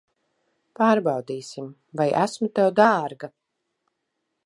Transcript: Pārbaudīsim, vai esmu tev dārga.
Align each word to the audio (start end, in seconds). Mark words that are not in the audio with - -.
Pārbaudīsim, 0.79 1.67
vai 2.01 2.09
esmu 2.25 2.53
tev 2.61 2.73
dārga. 2.83 3.31